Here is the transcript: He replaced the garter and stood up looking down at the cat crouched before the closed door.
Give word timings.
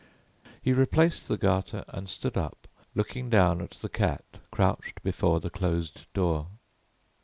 He 0.63 0.73
replaced 0.73 1.27
the 1.27 1.37
garter 1.37 1.85
and 1.87 2.09
stood 2.09 2.35
up 2.35 2.67
looking 2.95 3.29
down 3.29 3.61
at 3.61 3.69
the 3.69 3.87
cat 3.87 4.25
crouched 4.49 5.03
before 5.03 5.39
the 5.39 5.51
closed 5.51 6.11
door. 6.15 6.47